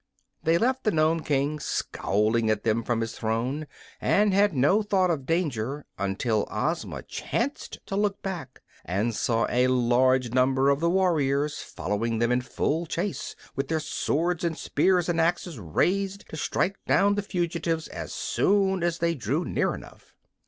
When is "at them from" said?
2.49-3.01